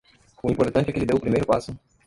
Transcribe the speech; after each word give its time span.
O 0.41 0.49
importante 0.49 0.89
é 0.89 0.93
que 0.93 0.97
ele 0.97 1.05
deu 1.05 1.17
o 1.17 1.19
primeiro 1.19 1.45
passo 1.45 1.77